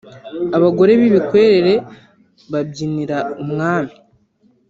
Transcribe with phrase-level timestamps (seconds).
[0.57, 1.73] abagore b’ibikwerere
[2.51, 3.93] babyinira umwami